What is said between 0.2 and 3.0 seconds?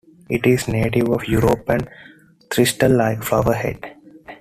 It is a native of Europe and a thistle